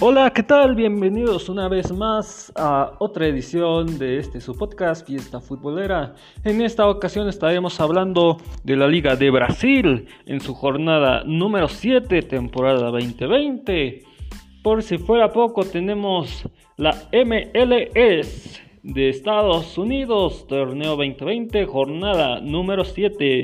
Hola, 0.00 0.32
¿qué 0.32 0.44
tal? 0.44 0.76
Bienvenidos 0.76 1.48
una 1.48 1.68
vez 1.68 1.90
más 1.90 2.52
a 2.54 2.92
otra 3.00 3.26
edición 3.26 3.98
de 3.98 4.18
este 4.18 4.40
su 4.40 4.56
podcast 4.56 5.04
Fiesta 5.04 5.40
Futbolera. 5.40 6.14
En 6.44 6.60
esta 6.60 6.88
ocasión 6.88 7.28
estaremos 7.28 7.80
hablando 7.80 8.36
de 8.62 8.76
la 8.76 8.86
Liga 8.86 9.16
de 9.16 9.28
Brasil 9.28 10.06
en 10.24 10.40
su 10.40 10.54
jornada 10.54 11.24
número 11.24 11.66
7, 11.66 12.22
temporada 12.22 12.92
2020. 12.92 14.04
Por 14.62 14.84
si 14.84 14.98
fuera 14.98 15.32
poco, 15.32 15.64
tenemos 15.64 16.48
la 16.76 16.94
MLS 17.12 18.60
de 18.84 19.08
Estados 19.08 19.76
Unidos, 19.76 20.46
torneo 20.46 20.90
2020, 20.90 21.66
jornada 21.66 22.40
número 22.40 22.84
7. 22.84 23.42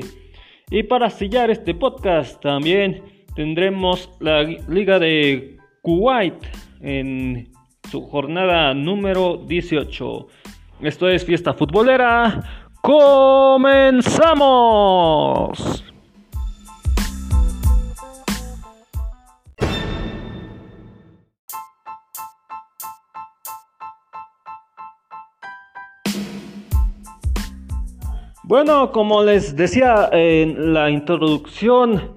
Y 0.71 0.83
para 0.83 1.09
sellar 1.09 1.51
este 1.51 1.73
podcast 1.73 2.41
también 2.41 3.03
tendremos 3.35 4.09
la 4.21 4.43
Liga 4.43 4.99
de 4.99 5.54
Kuwait 5.85 6.33
en 6.81 7.47
su 7.91 8.01
jornada 8.01 8.73
número 8.73 9.37
18. 9.37 10.27
Esto 10.81 11.07
es 11.07 11.23
Fiesta 11.23 11.53
Futbolera. 11.53 12.41
¡Comenzamos! 12.81 13.93
Bueno, 28.41 28.91
como 28.91 29.21
les 29.21 29.55
decía 29.55 30.09
en 30.11 30.73
la 30.73 30.89
introducción, 30.89 32.15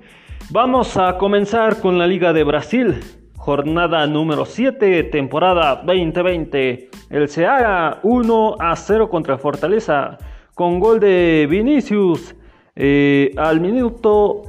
vamos 0.49 0.97
a 0.97 1.19
comenzar 1.19 1.83
con 1.83 1.99
la 1.99 2.07
Liga 2.07 2.33
de 2.33 2.45
Brasil 2.45 3.18
jornada 3.49 4.07
número 4.07 4.45
7, 4.45 5.05
temporada 5.05 5.77
2020. 5.77 6.91
El 7.09 7.29
Seara 7.29 7.99
1 8.03 8.57
a 8.61 8.77
0 8.77 9.09
contra 9.09 9.39
Fortaleza, 9.39 10.19
con 10.55 10.79
gol 10.79 11.01
de 11.01 11.47
Vinicius 11.49 12.37
eh, 12.77 13.31
al 13.39 13.63
minuto 13.63 14.43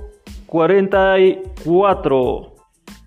44. 0.47 2.55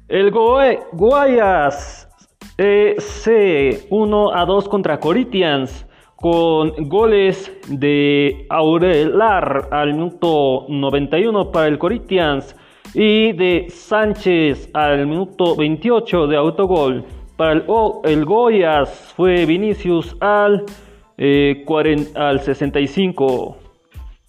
El 0.08 0.30
Guayas 0.30 2.08
C 2.56 3.86
1 3.90 4.34
a 4.34 4.46
2 4.46 4.68
contra 4.70 4.98
Corinthians, 4.98 5.86
con 6.16 6.72
goles 6.88 7.52
de 7.68 8.46
Aurelar 8.48 9.68
al 9.70 9.92
minuto 9.92 10.64
91 10.70 11.52
para 11.52 11.66
el 11.66 11.78
Corinthians 11.78 12.56
y 12.94 13.32
de 13.32 13.66
Sánchez 13.70 14.70
al 14.74 15.06
minuto 15.06 15.56
28 15.56 16.26
de 16.26 16.36
autogol. 16.36 17.04
Para 17.36 17.52
el, 17.52 17.64
el 18.04 18.24
Goyas 18.24 19.12
fue 19.16 19.46
Vinicius 19.46 20.16
al, 20.20 20.64
eh, 21.16 21.64
al 22.14 22.40
65. 22.40 23.56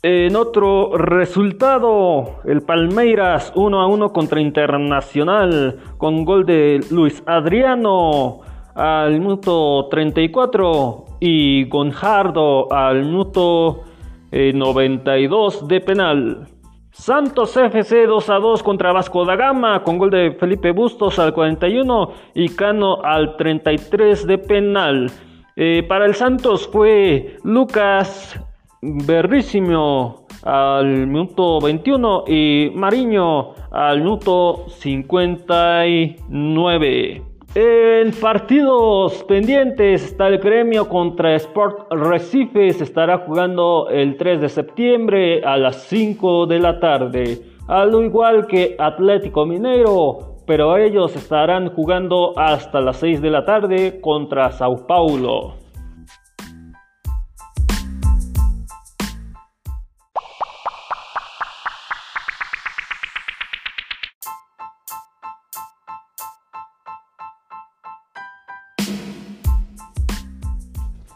En 0.06 0.36
otro 0.36 0.98
resultado, 0.98 2.42
el 2.46 2.62
Palmeiras 2.62 3.54
1 3.56 3.82
a 3.82 3.88
1 3.88 4.12
contra 4.12 4.42
Internacional 4.42 5.80
con 5.98 6.26
gol 6.26 6.46
de 6.46 6.82
Luis 6.92 7.24
Adriano 7.26 8.42
al 8.76 9.20
minuto 9.20 9.88
34 9.90 11.06
y 11.20 11.66
Gonjardo 11.70 12.72
al 12.74 13.06
minuto 13.06 13.84
92 14.32 15.56
eh, 15.56 15.66
de 15.68 15.80
penal. 15.80 16.48
Santos 16.94 17.58
FC 17.58 18.06
2 18.06 18.30
a 18.30 18.38
2 18.38 18.62
contra 18.62 18.94
Vasco 18.94 19.26
da 19.26 19.36
Gama 19.36 19.82
con 19.82 19.98
gol 19.98 20.12
de 20.12 20.38
Felipe 20.40 20.70
Bustos 20.72 21.18
al 21.18 21.34
41 21.34 22.12
y 22.36 22.50
Cano 22.50 23.02
al 23.04 23.36
33 23.36 24.28
de 24.28 24.38
penal. 24.38 25.12
Eh, 25.56 25.84
para 25.90 26.06
el 26.06 26.14
Santos 26.14 26.70
fue 26.72 27.38
Lucas 27.44 28.40
Berrísimo 28.80 30.28
al 30.44 31.08
minuto 31.08 31.60
21 31.60 32.26
y 32.28 32.72
Mariño 32.76 33.56
al 33.72 34.02
minuto 34.02 34.66
59. 34.68 37.33
En 37.56 38.12
partidos 38.14 39.24
pendientes 39.26 40.04
está 40.04 40.28
el 40.28 40.40
gremio 40.40 40.90
contra 40.90 41.36
Sport 41.36 41.92
Recife. 41.92 42.74
Se 42.74 42.84
estará 42.84 43.20
jugando 43.20 43.90
el 43.90 44.18
3 44.18 44.42
de 44.42 44.50
septiembre 44.50 45.44
a 45.46 45.58
las 45.58 45.84
5 45.84 46.48
de 46.48 46.60
la 46.60 46.80
tarde. 46.80 47.42
Al 47.68 47.94
igual 48.04 48.48
que 48.48 48.76
Atlético 48.80 49.46
Mineiro, 49.46 50.38
pero 50.48 50.78
ellos 50.78 51.16
estarán 51.16 51.70
jugando 51.76 52.34
hasta 52.40 52.82
las 52.82 52.98
6 52.98 53.22
de 53.22 53.30
la 53.30 53.46
tarde 53.46 54.02
contra 54.02 54.52
Sao 54.52 54.88
Paulo. 54.88 55.63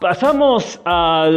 Pasamos 0.00 0.80
a 0.84 1.28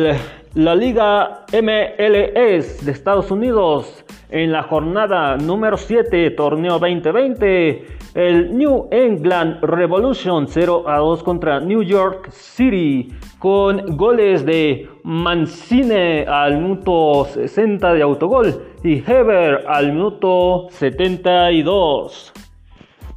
la 0.54 0.76
Liga 0.76 1.46
MLS 1.52 2.86
de 2.86 2.92
Estados 2.92 3.32
Unidos 3.32 4.06
en 4.30 4.52
la 4.52 4.62
jornada 4.62 5.36
número 5.36 5.78
7, 5.78 6.30
torneo 6.32 6.78
2020. 6.78 7.88
El 8.14 8.56
New 8.56 8.88
England 8.92 9.64
Revolution 9.64 10.46
0 10.48 10.84
a 10.86 10.98
2 10.98 11.24
contra 11.24 11.60
New 11.60 11.82
York 11.82 12.30
City 12.30 13.12
con 13.40 13.98
goles 13.98 14.46
de 14.46 14.88
Mancine 15.06 16.28
al 16.28 16.60
minuto 16.60 17.26
60 17.26 17.94
de 17.96 18.04
autogol 18.04 18.64
y 18.84 19.00
Heber 19.00 19.66
al 19.68 19.92
minuto 19.92 20.68
72. 20.70 22.32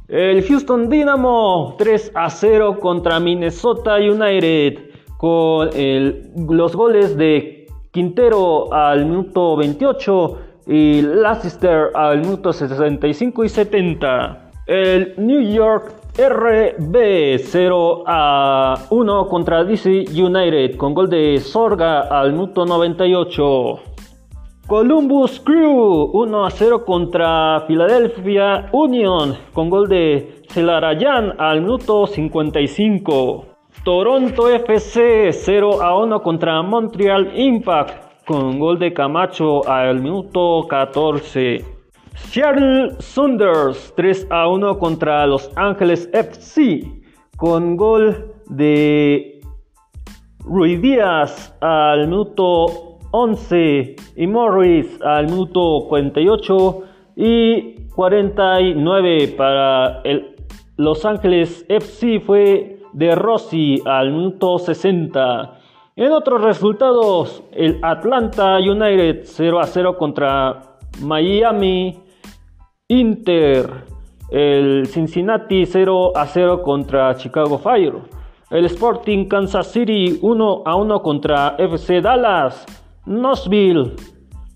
El 0.07 0.43
Houston 0.43 0.89
Dynamo 0.89 1.75
3 1.77 2.13
a 2.15 2.31
0 2.31 2.79
contra 2.79 3.19
Minnesota 3.19 3.97
United 3.97 4.94
con 5.17 5.69
los 6.49 6.75
goles 6.75 7.17
de 7.17 7.67
Quintero 7.91 8.73
al 8.73 9.05
minuto 9.05 9.55
28 9.55 10.37
y 10.67 11.01
Leicester 11.01 11.91
al 11.93 12.19
minuto 12.19 12.51
65 12.51 13.43
y 13.43 13.49
70. 13.49 14.51
El 14.67 15.13
New 15.17 15.41
York 15.41 15.93
RB 16.17 17.37
0 17.37 18.03
a 18.07 18.75
1 18.89 19.27
contra 19.27 19.63
DC 19.63 20.05
United 20.11 20.77
con 20.77 20.93
gol 20.93 21.09
de 21.09 21.39
Sorga 21.39 22.01
al 22.01 22.33
minuto 22.33 22.65
98. 22.65 23.79
Columbus 24.67 25.39
Crew 25.41 26.09
1 26.13 26.45
a 26.45 26.49
0 26.49 26.85
contra 26.85 27.65
Philadelphia 27.67 28.69
Union 28.71 29.35
con 29.53 29.69
gol 29.69 29.87
de 29.87 30.41
Celarayan 30.49 31.35
al 31.37 31.61
minuto 31.61 32.07
55. 32.07 33.54
Toronto 33.85 34.49
FC 34.49 35.31
0 35.31 35.79
a 35.79 35.95
1 35.95 36.23
contra 36.23 36.63
Montreal 36.63 37.31
Impact 37.37 38.25
con 38.25 38.57
gol 38.57 38.79
de 38.79 38.91
Camacho 38.91 39.61
al 39.69 40.01
minuto 40.01 40.65
14. 40.67 41.63
Seattle 42.15 42.95
Saunders 42.97 43.93
3 43.95 44.25
a 44.31 44.47
1 44.47 44.79
contra 44.79 45.27
Los 45.27 45.51
Ángeles 45.55 46.09
FC 46.13 46.81
con 47.37 47.77
gol 47.77 48.33
de 48.47 49.39
Rui 50.39 50.77
Díaz 50.77 51.55
al 51.61 52.07
minuto 52.07 52.97
11 53.11 53.95
y 54.15 54.25
Morris 54.25 54.99
al 55.03 55.27
minuto 55.27 55.85
48 55.89 56.83
y 57.17 57.87
49 57.93 59.27
para 59.37 60.01
el 60.05 60.35
Los 60.75 61.05
Ángeles 61.05 61.63
FC 61.69 62.19
fue 62.19 62.74
de 62.95 63.13
Rossi 63.13 63.81
al 63.85 64.11
minuto 64.11 64.57
60. 64.57 65.59
En 65.97 66.11
otros 66.13 66.41
resultados, 66.41 67.43
el 67.51 67.79
Atlanta 67.81 68.57
United 68.57 69.21
0 69.25 69.59
a 69.59 69.67
0 69.67 69.97
contra 69.97 70.77
Miami 71.01 71.99
Inter. 72.87 73.69
El 74.31 74.87
Cincinnati 74.87 75.65
0 75.65 76.13
a 76.15 76.25
0 76.25 76.61
contra 76.63 77.15
Chicago 77.15 77.57
Fire. 77.57 77.95
El 78.49 78.65
Sporting 78.65 79.27
Kansas 79.27 79.67
City 79.67 80.17
1 80.21 80.63
a 80.65 80.75
1 80.75 81.01
contra 81.01 81.55
FC 81.57 82.01
Dallas. 82.01 82.65
Knoxville 83.05 83.93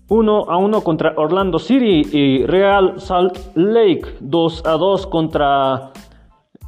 1 0.08 0.44
a 0.48 0.56
1 0.56 0.80
contra 0.80 1.12
Orlando 1.16 1.58
City 1.58 2.02
y 2.10 2.46
Real 2.46 2.98
Salt 2.98 3.54
Lake 3.54 4.16
2 4.20 4.66
a 4.66 4.72
2 4.72 5.06
contra 5.06 5.92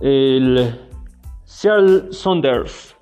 el 0.01 0.92
Seattle 1.55 2.13
Saunders. 2.13 2.97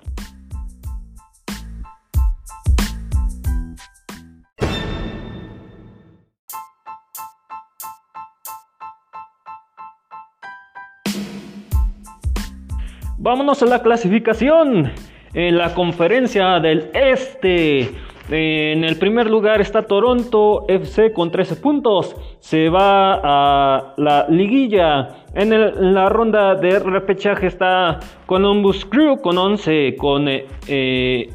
Vámonos 13.17 13.63
a 13.63 13.65
la 13.67 13.81
clasificación. 13.81 14.91
En 15.33 15.57
la 15.57 15.73
conferencia 15.73 16.59
del 16.59 16.91
Este. 16.93 17.89
En 18.29 18.83
el 18.83 18.97
primer 18.97 19.29
lugar 19.29 19.61
está 19.61 19.83
Toronto 19.83 20.65
FC 20.67 21.11
con 21.11 21.31
13 21.31 21.55
puntos. 21.57 22.15
Se 22.39 22.69
va 22.69 23.19
a 23.23 23.93
la 23.97 24.27
liguilla. 24.29 25.09
En, 25.33 25.93
la 25.93 26.09
ronda 26.09 26.55
de 26.55 26.79
repechaje 26.79 27.47
está 27.47 27.99
Columbus 28.25 28.85
Crew 28.85 29.19
con 29.21 29.37
11. 29.37 29.95
Con 29.97 30.25
10 30.25 30.47
eh, 30.67 31.27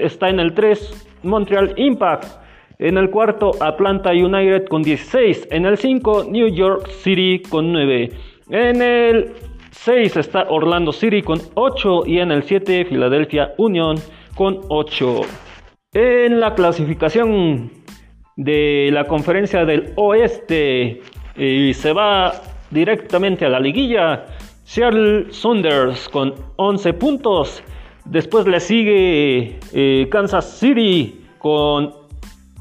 está 0.00 0.28
en 0.28 0.40
el 0.40 0.54
3 0.54 1.18
Montreal 1.24 1.74
Impact. 1.76 2.40
En 2.78 2.96
el 2.96 3.10
cuarto 3.10 3.50
Atlanta 3.60 4.12
United 4.12 4.68
con 4.68 4.82
16. 4.82 5.48
En 5.50 5.66
el 5.66 5.76
5 5.76 6.26
New 6.30 6.48
York 6.48 6.88
City 6.88 7.42
con 7.42 7.72
9. 7.72 8.10
En 8.48 8.80
el 8.80 9.32
6 9.70 10.16
está 10.16 10.46
Orlando 10.48 10.92
City 10.92 11.20
con 11.20 11.40
8 11.54 12.04
y 12.06 12.20
en 12.20 12.32
el 12.32 12.42
7 12.42 12.86
Philadelphia 12.86 13.52
Union 13.58 13.96
con 14.34 14.60
8. 14.68 15.49
En 15.92 16.38
la 16.38 16.54
clasificación 16.54 17.68
de 18.36 18.90
la 18.92 19.08
conferencia 19.08 19.64
del 19.64 19.92
oeste 19.96 21.02
y 21.36 21.74
se 21.74 21.92
va 21.92 22.32
directamente 22.70 23.44
a 23.44 23.48
la 23.48 23.58
liguilla. 23.58 24.24
Seattle 24.62 25.32
Saunders 25.32 26.08
con 26.08 26.32
11 26.54 26.92
puntos. 26.92 27.64
Después 28.04 28.46
le 28.46 28.60
sigue 28.60 29.58
eh, 29.72 30.08
Kansas 30.12 30.60
City 30.60 31.24
con 31.38 31.92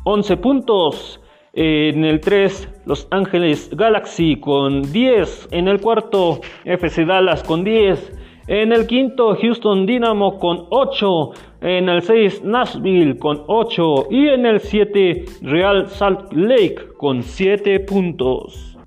11 0.06 0.38
puntos. 0.38 1.22
En 1.54 2.06
el 2.06 2.22
3, 2.22 2.81
Los 2.88 3.08
Ángeles 3.12 3.70
Galaxy 3.72 4.38
con 4.38 4.92
10. 4.92 5.50
En 5.52 5.68
el 5.68 5.80
cuarto, 5.80 6.42
FC 6.66 7.06
Dallas 7.06 7.44
con 7.44 7.64
10. 7.64 8.12
En 8.48 8.72
el 8.72 8.88
quinto, 8.88 9.38
Houston 9.40 9.86
Dynamo 9.86 10.40
con 10.40 10.66
8. 10.72 11.31
En 11.61 11.89
el 11.89 12.01
6, 12.01 12.44
Nashville 12.44 13.17
con 13.17 13.44
8. 13.47 14.07
Y 14.11 14.29
en 14.29 14.45
el 14.45 14.61
7, 14.61 15.25
Real 15.41 15.89
Salt 15.89 16.31
Lake 16.31 16.77
con 16.97 17.21
7 17.21 17.81
puntos. 17.81 18.79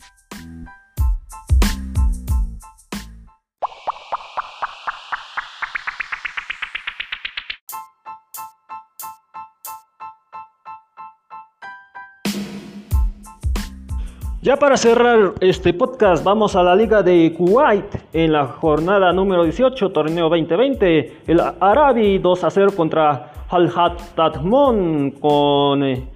Ya 14.45 14.57
para 14.57 14.77
cerrar 14.77 15.35
este 15.39 15.73
podcast, 15.73 16.25
vamos 16.25 16.57
a 16.57 16.65
la 16.65 16.75
Liga 16.75 17.05
de 17.05 17.33
Kuwait 17.33 17.87
en 18.13 18.33
la 18.33 18.49
jornada 18.49 19.13
número 19.13 19.45
18, 19.45 19.93
torneo 19.93 20.29
2020. 20.29 21.19
El 21.29 21.41
Arabi 21.61 22.19
2 22.19 22.43
a 22.43 22.51
0 22.51 22.73
contra 22.77 23.31
Al 23.49 23.73
Tatmon, 24.17 25.13
con 25.13 25.85
eh, 25.85 26.09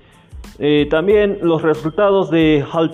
eh, 0.58 0.88
también 0.90 1.38
los 1.40 1.62
resultados 1.62 2.28
de 2.28 2.64
Al 2.72 2.90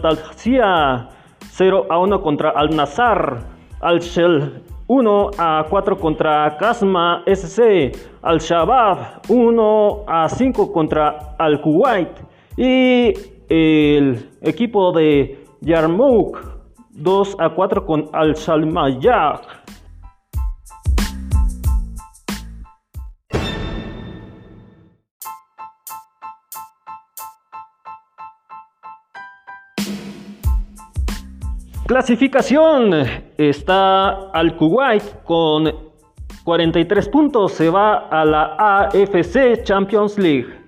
0 1.51 1.87
a 1.89 1.99
1 1.99 2.21
contra 2.21 2.51
Al 2.51 2.77
Nazar, 2.77 3.39
Al 3.81 4.01
Shell 4.01 4.63
1 4.87 5.31
a 5.39 5.65
4 5.67 5.97
contra 5.97 6.59
Kasma 6.59 7.23
SC, 7.25 7.91
Al 8.21 8.39
Shabab 8.39 9.23
1 9.31 10.05
a 10.07 10.29
5 10.29 10.71
contra 10.71 11.37
Al 11.39 11.59
Kuwait. 11.63 12.11
Y 12.59 13.32
el 13.49 14.31
equipo 14.43 14.93
de 14.93 15.45
Yarmouk 15.61 16.39
2 16.91 17.37
a 17.39 17.55
4 17.55 17.85
con 17.87 18.09
Al 18.13 18.37
Salmayak. 18.37 19.63
Clasificación. 31.87 32.95
Está 33.37 34.31
al 34.31 34.57
Kuwait 34.57 35.03
con 35.25 35.71
43 36.45 37.09
puntos. 37.09 37.53
Se 37.53 37.69
va 37.69 38.09
a 38.09 38.25
la 38.25 38.87
AFC 38.87 39.63
Champions 39.63 40.19
League. 40.19 40.62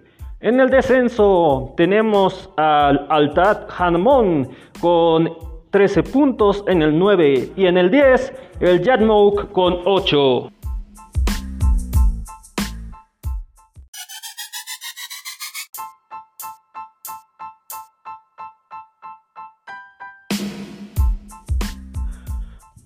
En 0.45 0.61
el 0.61 0.69
descenso 0.69 1.73
tenemos 1.75 2.51
al 2.59 3.07
Altad 3.09 3.67
Hanmon 3.79 4.47
con 4.79 5.33
13 5.71 6.03
puntos 6.03 6.63
en 6.69 6.83
el 6.83 6.99
9 6.99 7.53
y 7.57 7.65
en 7.65 7.79
el 7.79 7.91
10 7.91 8.35
el 8.61 8.83
Yadmouk 8.83 9.53
con 9.53 9.79
8. 9.87 10.51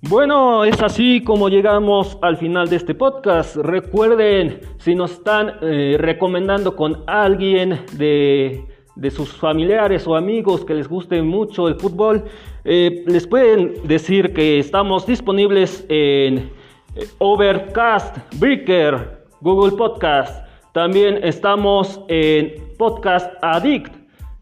Bueno, 0.03 0.62
es 0.62 0.81
así 0.81 1.25
como 1.25 1.49
llegamos 1.49 2.19
al 2.23 2.37
final 2.37 2.69
de 2.69 2.77
este 2.77 2.95
podcast. 2.95 3.56
Recuerden, 3.56 4.61
si 4.79 4.95
nos 4.95 5.11
están 5.11 5.55
eh, 5.61 5.97
recomendando 5.99 6.77
con 6.77 7.03
alguien 7.09 7.81
de, 7.95 8.65
sus 9.11 9.33
familiares 9.33 10.06
o 10.06 10.15
amigos 10.15 10.65
que 10.65 10.75
les 10.75 10.89
guste 10.89 11.21
mucho 11.21 11.67
el 11.67 11.75
fútbol, 11.81 12.23
eh, 12.65 13.03
les 13.09 13.27
pueden 13.27 13.89
decir 13.89 14.33
que 14.33 14.61
estamos 14.61 15.05
disponibles 15.05 15.85
en 15.89 16.53
eh, 16.94 17.09
Overcast, 17.19 18.19
Breaker, 18.39 19.25
Google 19.41 19.77
Podcast. 19.77 20.47
También 20.73 21.19
estamos 21.25 22.01
en 22.06 22.55
Podcast 22.79 23.33
Addict, 23.43 23.93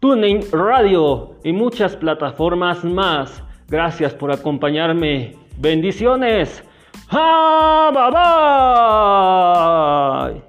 Tuning 0.00 0.43
Radio 0.52 1.31
y 1.44 1.52
muchas 1.55 1.97
plataformas 1.97 2.85
más. 2.85 3.43
Gracias 3.69 4.12
por 4.12 4.31
acompañarme 4.31 5.45
Bendiciones. 5.58 6.62
¡Ah, 7.11 7.90
bye! 7.95 8.11
bye! 10.40 10.46